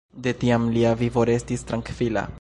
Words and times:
De 0.27 0.31
tiam 0.43 0.65
lia 0.77 0.95
vivo 1.03 1.27
restis 1.33 1.69
trankvila. 1.73 2.29